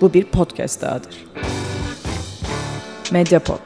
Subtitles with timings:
[0.00, 1.24] bu bir podcast dahadır.
[3.12, 3.60] Mediapod.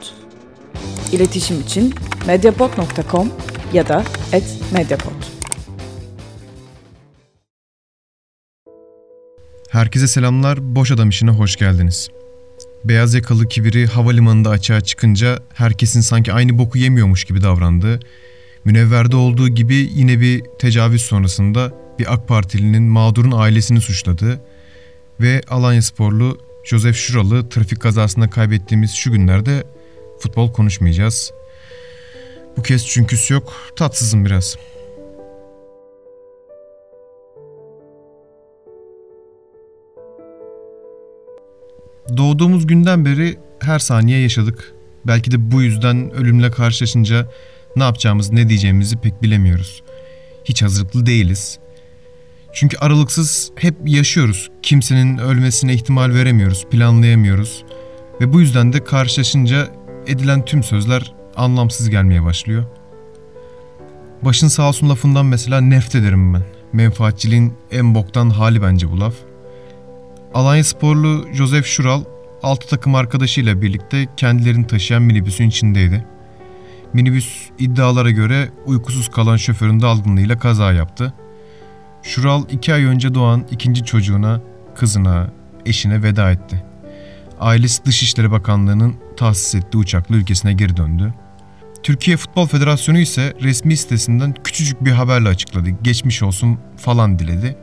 [1.11, 1.93] İletişim için
[2.27, 3.31] mediapod.com
[3.73, 4.03] ya da
[4.73, 5.11] @mediapod.
[9.71, 12.09] Herkese selamlar, Boş Adam işine hoş geldiniz.
[12.85, 17.99] Beyaz yakalı kibiri havalimanında açığa çıkınca herkesin sanki aynı boku yemiyormuş gibi davrandığı,
[18.65, 24.41] münevverde olduğu gibi yine bir tecavüz sonrasında bir AK Partilinin mağdurun ailesini suçladığı
[25.21, 29.63] ve Alanya sporlu Josef Şuralı trafik kazasında kaybettiğimiz şu günlerde
[30.19, 31.33] futbol konuşmayacağız.
[32.57, 34.57] Bu kez çünküsü yok, tatsızım biraz.
[42.17, 44.73] Doğduğumuz günden beri her saniye yaşadık.
[45.07, 47.31] Belki de bu yüzden ölümle karşılaşınca
[47.75, 49.83] ne yapacağımız, ne diyeceğimizi pek bilemiyoruz.
[50.45, 51.59] Hiç hazırlıklı değiliz.
[52.53, 54.49] Çünkü aralıksız hep yaşıyoruz.
[54.61, 57.63] Kimsenin ölmesine ihtimal veremiyoruz, planlayamıyoruz.
[58.21, 59.67] Ve bu yüzden de karşılaşınca
[60.07, 62.65] edilen tüm sözler anlamsız gelmeye başlıyor.
[64.21, 66.43] Başın sağ olsun lafından mesela nefret ederim ben.
[66.73, 69.13] Menfaatçiliğin en boktan hali bence bu laf.
[70.33, 72.03] Alanya sporlu Josef Şural
[72.43, 76.05] 6 takım arkadaşıyla birlikte kendilerini taşıyan minibüsün içindeydi.
[76.93, 81.13] Minibüs iddialara göre uykusuz kalan şoförün dalgınlığıyla kaza yaptı.
[82.03, 84.41] Şural iki ay önce doğan ikinci çocuğuna,
[84.75, 85.31] kızına,
[85.65, 86.63] eşine veda etti.
[87.39, 91.13] Ailesi Dışişleri Bakanlığı'nın tahsis ettiği uçakla ülkesine geri döndü.
[91.83, 95.69] Türkiye Futbol Federasyonu ise resmi sitesinden küçücük bir haberle açıkladı.
[95.81, 97.57] Geçmiş olsun falan diledi.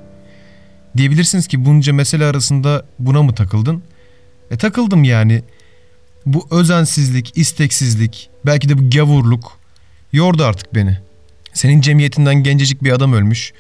[0.97, 3.83] Diyebilirsiniz ki bunca mesele arasında buna mı takıldın?
[4.51, 5.43] E takıldım yani.
[6.27, 9.59] Bu özensizlik, isteksizlik, belki de bu gavurluk
[10.13, 10.99] yordu artık beni.
[11.53, 13.53] Senin cemiyetinden gencecik bir adam ölmüş.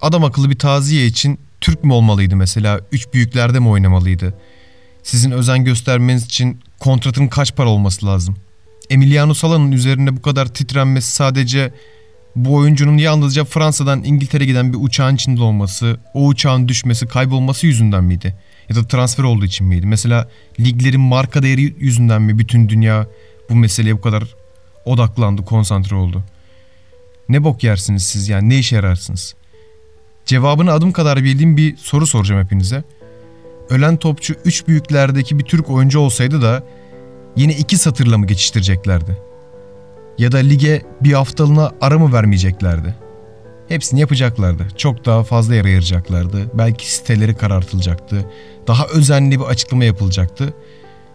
[0.00, 2.80] Adam akıllı bir taziye için Türk mü olmalıydı mesela?
[2.92, 4.34] Üç büyüklerde mi oynamalıydı?
[5.02, 8.36] Sizin özen göstermeniz için kontratın kaç para olması lazım?
[8.90, 11.72] Emiliano Sala'nın üzerinde bu kadar titrenmesi sadece
[12.36, 18.04] bu oyuncunun yalnızca Fransa'dan İngiltere giden bir uçağın içinde olması, o uçağın düşmesi, kaybolması yüzünden
[18.04, 18.36] miydi?
[18.68, 19.86] Ya da transfer olduğu için miydi?
[19.86, 20.28] Mesela
[20.60, 23.06] liglerin marka değeri yüzünden mi bütün dünya
[23.50, 24.24] bu meseleye bu kadar
[24.84, 26.22] odaklandı, konsantre oldu?
[27.28, 29.34] Ne bok yersiniz siz yani ne işe yararsınız?
[30.26, 32.84] Cevabını adım kadar bildiğim bir soru soracağım hepinize.
[33.70, 36.62] Ölen topçu üç büyüklerdeki bir Türk oyuncu olsaydı da
[37.36, 39.18] yine iki satırla mı geçiştireceklerdi?
[40.18, 42.94] Ya da lige bir haftalığına ara mı vermeyeceklerdi?
[43.68, 44.66] Hepsini yapacaklardı.
[44.76, 46.58] Çok daha fazla yer ayıracaklardı.
[46.58, 48.30] Belki siteleri karartılacaktı.
[48.66, 50.54] Daha özenli bir açıklama yapılacaktı.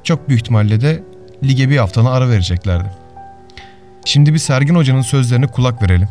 [0.04, 1.04] Çok büyük ihtimalle de
[1.44, 2.92] lige bir haftalığına ara vereceklerdi.
[4.06, 6.08] Şimdi bir Sergin Hoca'nın sözlerine kulak verelim.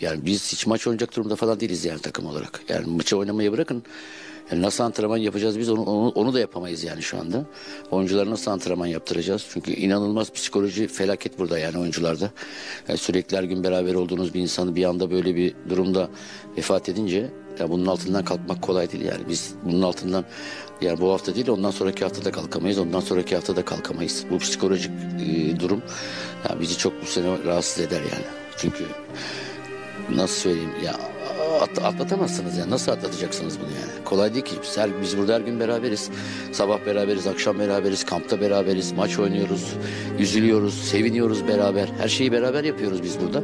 [0.00, 2.60] Yani biz hiç maç oynayacak durumda falan değiliz yani takım olarak.
[2.68, 3.82] Yani maçı oynamayı bırakın.
[4.52, 7.44] Yani nasıl antrenman yapacağız biz onu, onu, onu da yapamayız yani şu anda.
[7.90, 9.46] Oyunculara nasıl antrenman yaptıracağız?
[9.52, 12.30] Çünkü inanılmaz psikoloji felaket burada yani oyuncularda.
[12.88, 16.10] Yani sürekli her gün beraber olduğunuz bir insanı bir anda böyle bir durumda
[16.56, 19.28] vefat edince ya bunun altından kalkmak kolay değil yani.
[19.28, 20.24] Biz bunun altından
[20.80, 22.78] yani bu hafta değil ondan sonraki hafta da kalkamayız.
[22.78, 24.24] Ondan sonraki hafta da kalkamayız.
[24.30, 24.90] Bu psikolojik
[25.26, 25.82] e, durum
[26.48, 28.24] yani bizi çok bu sene rahatsız eder yani.
[28.56, 28.84] Çünkü
[30.14, 30.70] nasıl söyleyeyim?
[30.84, 30.92] Ya
[31.60, 34.04] at, atlatamazsınız yani nasıl atlatacaksınız bunu yani?
[34.04, 34.54] Kolay değil ki.
[34.76, 36.10] Her, biz burada her gün beraberiz.
[36.52, 39.74] Sabah beraberiz akşam beraberiz kampta beraberiz maç oynuyoruz
[40.18, 41.88] üzülüyoruz seviniyoruz beraber.
[41.98, 43.42] Her şeyi beraber yapıyoruz biz burada.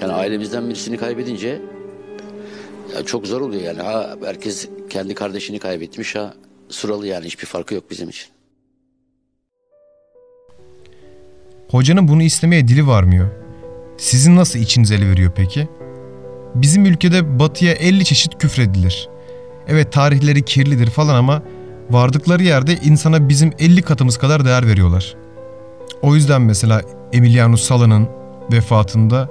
[0.00, 1.62] Yani ailemizden birisini kaybedince
[2.94, 3.82] ya çok zor oluyor yani.
[3.82, 6.34] Ha herkes kendi kardeşini kaybetmiş ha
[6.68, 7.26] suralı yani.
[7.26, 8.28] Hiçbir farkı yok bizim için.
[11.70, 13.28] Hocanın bunu istemeye dili varmıyor.
[13.98, 15.68] Sizin nasıl içiniz ele veriyor peki?
[16.56, 19.08] Bizim ülkede batıya 50 çeşit küfredilir.
[19.68, 21.42] Evet tarihleri kirlidir falan ama
[21.90, 25.14] vardıkları yerde insana bizim 50 katımız kadar değer veriyorlar.
[26.02, 28.08] O yüzden mesela Emiliano Sala'nın
[28.52, 29.28] vefatında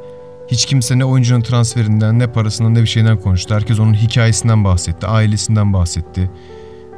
[0.47, 3.56] hiç kimse ne oyuncunun transferinden ne parasından ne bir şeyden konuştu.
[3.56, 6.31] Herkes onun hikayesinden bahsetti, ailesinden bahsetti.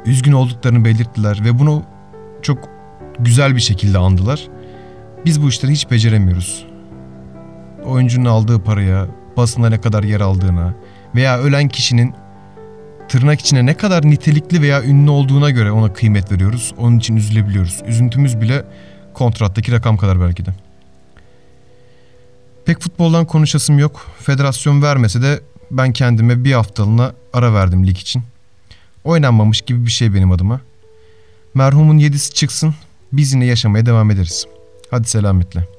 [0.06, 1.82] Üzgün olduklarını belirttiler ve bunu
[2.42, 2.58] çok
[3.18, 4.48] güzel bir şekilde andılar.
[5.24, 6.66] Biz bu işleri hiç beceremiyoruz.
[7.84, 9.06] Oyuncunun aldığı paraya,
[9.38, 10.74] basında ne kadar yer aldığına
[11.14, 12.14] veya ölen kişinin
[13.08, 16.74] tırnak içine ne kadar nitelikli veya ünlü olduğuna göre ona kıymet veriyoruz.
[16.78, 17.82] Onun için üzülebiliyoruz.
[17.86, 18.64] Üzüntümüz bile
[19.14, 20.50] kontrattaki rakam kadar belki de.
[22.64, 24.06] Pek futboldan konuşasım yok.
[24.18, 28.22] Federasyon vermese de ben kendime bir haftalığına ara verdim lig için.
[29.04, 30.60] Oynanmamış gibi bir şey benim adıma.
[31.54, 32.74] Merhumun yedisi çıksın,
[33.12, 34.46] biz yine yaşamaya devam ederiz.
[34.90, 35.77] Hadi selametle.